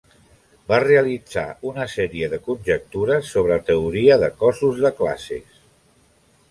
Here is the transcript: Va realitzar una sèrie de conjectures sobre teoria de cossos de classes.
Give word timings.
Va 0.71 0.79
realitzar 0.83 1.43
una 1.73 1.85
sèrie 1.97 2.31
de 2.33 2.39
conjectures 2.49 3.31
sobre 3.37 3.59
teoria 3.69 4.19
de 4.27 4.33
cossos 4.43 4.85
de 4.87 4.95
classes. 5.03 5.63